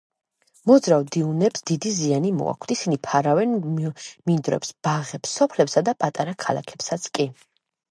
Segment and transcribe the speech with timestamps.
[0.69, 7.31] მოძრავ დიუნებს დიდი ზიანი მოაქვთ: ისინი ფარავენ მინდვრებს, ბაღებს, სოფლებსა და პატარა ქალაქებსაც კი.